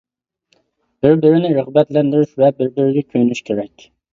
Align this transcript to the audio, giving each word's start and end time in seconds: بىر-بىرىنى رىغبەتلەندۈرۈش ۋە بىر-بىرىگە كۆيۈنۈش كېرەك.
بىر-بىرىنى 1.05 1.51
رىغبەتلەندۈرۈش 1.59 2.33
ۋە 2.45 2.51
بىر-بىرىگە 2.63 3.07
كۆيۈنۈش 3.13 3.47
كېرەك. 3.53 3.87